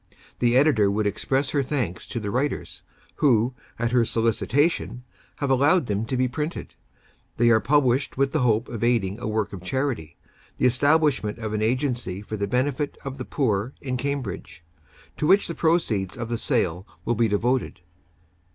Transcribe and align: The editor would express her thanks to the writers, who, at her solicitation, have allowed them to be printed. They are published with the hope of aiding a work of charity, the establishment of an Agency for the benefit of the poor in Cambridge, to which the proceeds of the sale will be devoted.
The 0.39 0.57
editor 0.57 0.89
would 0.89 1.05
express 1.05 1.51
her 1.51 1.61
thanks 1.61 2.07
to 2.07 2.19
the 2.19 2.31
writers, 2.31 2.81
who, 3.17 3.53
at 3.77 3.91
her 3.91 4.03
solicitation, 4.03 5.03
have 5.35 5.51
allowed 5.51 5.85
them 5.85 6.05
to 6.07 6.17
be 6.17 6.27
printed. 6.27 6.73
They 7.37 7.51
are 7.51 7.59
published 7.59 8.17
with 8.17 8.31
the 8.31 8.39
hope 8.39 8.67
of 8.67 8.83
aiding 8.83 9.19
a 9.19 9.27
work 9.27 9.53
of 9.53 9.61
charity, 9.61 10.17
the 10.57 10.65
establishment 10.65 11.37
of 11.37 11.53
an 11.53 11.61
Agency 11.61 12.23
for 12.23 12.35
the 12.35 12.47
benefit 12.47 12.97
of 13.05 13.19
the 13.19 13.25
poor 13.25 13.75
in 13.79 13.95
Cambridge, 13.95 14.63
to 15.17 15.27
which 15.27 15.47
the 15.47 15.53
proceeds 15.53 16.17
of 16.17 16.29
the 16.29 16.37
sale 16.39 16.87
will 17.05 17.13
be 17.13 17.27
devoted. 17.27 17.81